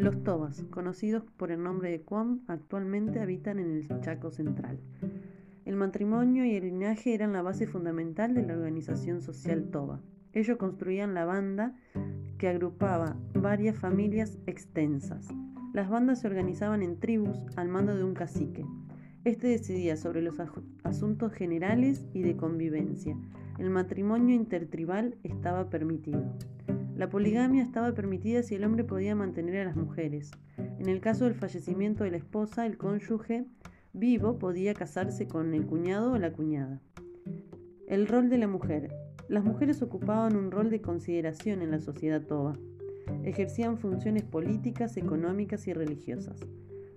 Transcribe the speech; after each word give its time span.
Los 0.00 0.24
tobas, 0.24 0.64
conocidos 0.70 1.24
por 1.36 1.50
el 1.50 1.62
nombre 1.62 1.90
de 1.90 2.00
Cuam, 2.00 2.40
actualmente 2.46 3.20
habitan 3.20 3.58
en 3.58 3.70
el 3.70 4.00
Chaco 4.00 4.30
Central. 4.30 4.80
El 5.66 5.76
matrimonio 5.76 6.46
y 6.46 6.54
el 6.54 6.64
linaje 6.64 7.12
eran 7.12 7.34
la 7.34 7.42
base 7.42 7.66
fundamental 7.66 8.32
de 8.32 8.42
la 8.46 8.54
organización 8.54 9.20
social 9.20 9.68
toba. 9.70 10.00
Ellos 10.32 10.56
construían 10.56 11.12
la 11.12 11.26
banda 11.26 11.74
que 12.38 12.48
agrupaba 12.48 13.18
varias 13.34 13.76
familias 13.76 14.38
extensas. 14.46 15.28
Las 15.74 15.90
bandas 15.90 16.22
se 16.22 16.28
organizaban 16.28 16.82
en 16.82 16.98
tribus 16.98 17.38
al 17.56 17.68
mando 17.68 17.94
de 17.94 18.02
un 18.02 18.14
cacique. 18.14 18.64
Este 19.24 19.48
decidía 19.48 19.98
sobre 19.98 20.22
los 20.22 20.40
asuntos 20.82 21.34
generales 21.34 22.06
y 22.14 22.22
de 22.22 22.38
convivencia. 22.38 23.18
El 23.58 23.68
matrimonio 23.68 24.34
intertribal 24.34 25.18
estaba 25.24 25.68
permitido. 25.68 26.24
La 27.00 27.08
poligamia 27.08 27.62
estaba 27.62 27.94
permitida 27.94 28.42
si 28.42 28.56
el 28.56 28.64
hombre 28.64 28.84
podía 28.84 29.14
mantener 29.14 29.56
a 29.56 29.64
las 29.64 29.74
mujeres. 29.74 30.32
En 30.78 30.86
el 30.90 31.00
caso 31.00 31.24
del 31.24 31.32
fallecimiento 31.32 32.04
de 32.04 32.10
la 32.10 32.18
esposa, 32.18 32.66
el 32.66 32.76
cónyuge 32.76 33.46
vivo 33.94 34.38
podía 34.38 34.74
casarse 34.74 35.26
con 35.26 35.54
el 35.54 35.64
cuñado 35.64 36.12
o 36.12 36.18
la 36.18 36.30
cuñada. 36.30 36.82
El 37.86 38.06
rol 38.06 38.28
de 38.28 38.36
la 38.36 38.48
mujer. 38.48 38.94
Las 39.30 39.46
mujeres 39.46 39.80
ocupaban 39.80 40.36
un 40.36 40.50
rol 40.50 40.68
de 40.68 40.82
consideración 40.82 41.62
en 41.62 41.70
la 41.70 41.80
sociedad 41.80 42.20
toba. 42.20 42.58
Ejercían 43.24 43.78
funciones 43.78 44.24
políticas, 44.24 44.98
económicas 44.98 45.66
y 45.68 45.72
religiosas. 45.72 46.38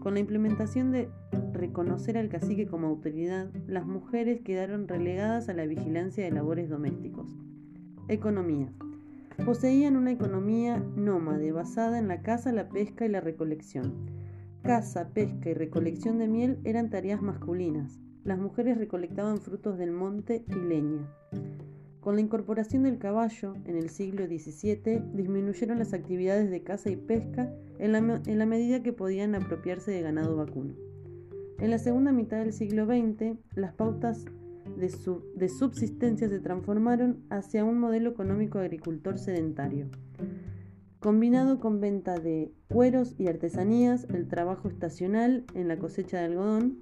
Con 0.00 0.12
la 0.12 0.20
implementación 0.20 0.90
de 0.90 1.08
reconocer 1.54 2.18
al 2.18 2.28
cacique 2.28 2.66
como 2.66 2.86
autoridad, 2.86 3.48
las 3.66 3.86
mujeres 3.86 4.42
quedaron 4.42 4.88
relegadas 4.88 5.48
a 5.48 5.54
la 5.54 5.64
vigilancia 5.64 6.22
de 6.22 6.32
labores 6.32 6.68
domésticos. 6.68 7.34
Economía. 8.08 8.70
Poseían 9.44 9.96
una 9.96 10.12
economía 10.12 10.82
nómade 10.96 11.52
basada 11.52 11.98
en 11.98 12.08
la 12.08 12.22
caza, 12.22 12.52
la 12.52 12.68
pesca 12.68 13.04
y 13.04 13.08
la 13.08 13.20
recolección. 13.20 13.94
Caza, 14.62 15.10
pesca 15.10 15.50
y 15.50 15.54
recolección 15.54 16.18
de 16.18 16.26
miel 16.26 16.58
eran 16.64 16.90
tareas 16.90 17.22
masculinas. 17.22 18.00
Las 18.24 18.38
mujeres 18.38 18.78
recolectaban 18.78 19.38
frutos 19.38 19.78
del 19.78 19.92
monte 19.92 20.44
y 20.48 20.54
leña. 20.54 21.06
Con 22.00 22.14
la 22.14 22.20
incorporación 22.20 22.84
del 22.84 22.98
caballo 22.98 23.54
en 23.64 23.76
el 23.76 23.90
siglo 23.90 24.26
XVII 24.26 25.02
disminuyeron 25.12 25.78
las 25.80 25.92
actividades 25.92 26.50
de 26.50 26.62
caza 26.62 26.88
y 26.88 26.96
pesca 26.96 27.52
en 27.78 27.90
la, 27.90 28.46
medida 28.46 28.82
que 28.82 28.92
podían 28.92 29.34
apropiarse 29.34 29.90
de 29.90 30.02
ganado 30.02 30.36
vacuno. 30.36 30.74
En 31.58 31.70
la 31.70 31.78
segunda 31.78 32.12
mitad 32.12 32.38
del 32.38 32.52
siglo 32.52 32.86
XX, 32.86 33.38
las 33.54 33.74
pautas 33.74 34.24
de, 34.76 34.92
de 35.34 35.48
subsistencia 35.48 36.28
se 36.28 36.40
transformaron 36.40 37.24
hacia 37.30 37.64
un 37.64 37.78
modelo 37.78 38.10
económico 38.10 38.58
agricultor 38.58 39.18
sedentario. 39.18 39.88
Combinado 41.00 41.60
con 41.60 41.80
venta 41.80 42.18
de 42.18 42.52
cueros 42.68 43.14
y 43.18 43.28
artesanías, 43.28 44.06
el 44.12 44.26
trabajo 44.28 44.68
estacional 44.68 45.44
en 45.54 45.68
la 45.68 45.78
cosecha 45.78 46.18
de 46.18 46.24
algodón, 46.24 46.78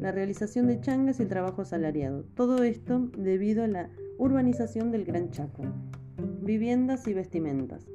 la 0.00 0.12
realización 0.12 0.66
de 0.66 0.80
changas 0.80 1.20
y 1.20 1.22
el 1.22 1.28
trabajo 1.28 1.62
asalariado. 1.62 2.24
Todo 2.34 2.64
esto 2.64 3.10
debido 3.16 3.64
a 3.64 3.68
la 3.68 3.90
Urbanización 4.18 4.90
del 4.90 5.04
Gran 5.04 5.30
Chaco. 5.30 5.62
Viviendas 6.42 7.06
y 7.08 7.14
vestimentas. 7.14 7.86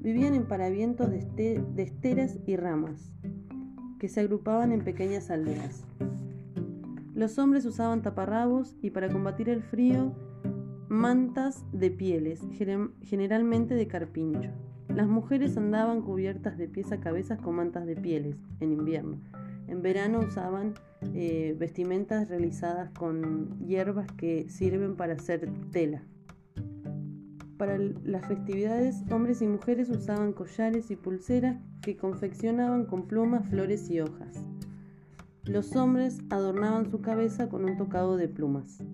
Vivían 0.00 0.34
en 0.34 0.46
paravientos 0.46 1.10
de, 1.10 1.18
este, 1.18 1.62
esteras 1.76 2.38
y 2.46 2.56
ramas, 2.56 3.12
que 3.98 4.08
se 4.08 4.20
agrupaban 4.20 4.72
en 4.72 4.82
pequeñas 4.82 5.30
aldeas. 5.30 5.84
Los 7.20 7.38
hombres 7.38 7.66
usaban 7.66 8.00
taparrabos 8.00 8.74
y 8.80 8.88
para 8.88 9.10
combatir 9.10 9.50
el 9.50 9.62
frío, 9.62 10.14
mantas 10.88 11.66
de 11.70 11.90
pieles, 11.90 12.40
generalmente 13.02 13.74
de 13.74 13.86
carpincho. 13.86 14.48
Las 14.88 15.06
mujeres 15.06 15.54
andaban 15.58 16.00
cubiertas 16.00 16.56
de 16.56 16.66
pies 16.66 16.92
a 16.92 17.00
cabeza 17.00 17.36
con 17.36 17.56
mantas 17.56 17.84
de 17.84 17.94
pieles 17.94 18.38
en 18.60 18.72
invierno. 18.72 19.18
En 19.68 19.82
verano 19.82 20.20
usaban 20.20 20.72
eh, 21.12 21.54
vestimentas 21.58 22.26
realizadas 22.26 22.90
con 22.92 23.66
hierbas 23.66 24.10
que 24.12 24.48
sirven 24.48 24.96
para 24.96 25.12
hacer 25.12 25.46
tela. 25.72 26.02
Para 27.58 27.76
las 27.76 28.26
festividades, 28.28 28.96
hombres 29.10 29.42
y 29.42 29.46
mujeres 29.46 29.90
usaban 29.90 30.32
collares 30.32 30.90
y 30.90 30.96
pulseras 30.96 31.58
que 31.82 31.98
confeccionaban 31.98 32.86
con 32.86 33.06
plumas, 33.06 33.46
flores 33.46 33.90
y 33.90 34.00
hojas. 34.00 34.42
Los 35.50 35.74
hombres 35.74 36.20
adornaban 36.30 36.92
su 36.92 37.00
cabeza 37.00 37.48
con 37.48 37.64
un 37.64 37.76
tocado 37.76 38.16
de 38.16 38.28
plumas. 38.28 38.84